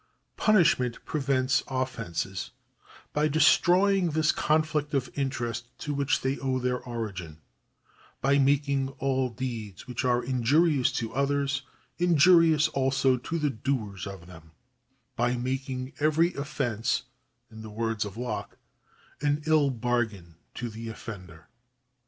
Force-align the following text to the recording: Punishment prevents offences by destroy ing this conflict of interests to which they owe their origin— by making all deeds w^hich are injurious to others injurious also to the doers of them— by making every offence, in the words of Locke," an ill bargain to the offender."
Punishment 0.35 0.97
prevents 1.05 1.61
offences 1.67 2.49
by 3.13 3.27
destroy 3.27 3.97
ing 3.97 4.09
this 4.09 4.31
conflict 4.31 4.95
of 4.95 5.11
interests 5.13 5.67
to 5.77 5.93
which 5.93 6.21
they 6.21 6.39
owe 6.39 6.57
their 6.57 6.79
origin— 6.79 7.39
by 8.19 8.39
making 8.39 8.89
all 8.97 9.29
deeds 9.29 9.83
w^hich 9.83 10.03
are 10.03 10.23
injurious 10.23 10.91
to 10.93 11.13
others 11.13 11.61
injurious 11.99 12.67
also 12.69 13.15
to 13.15 13.37
the 13.37 13.51
doers 13.51 14.07
of 14.07 14.25
them— 14.25 14.53
by 15.21 15.37
making 15.37 15.93
every 15.99 16.33
offence, 16.33 17.03
in 17.51 17.61
the 17.61 17.69
words 17.69 18.03
of 18.03 18.17
Locke," 18.17 18.57
an 19.21 19.43
ill 19.45 19.69
bargain 19.69 20.33
to 20.55 20.69
the 20.69 20.89
offender." 20.89 21.47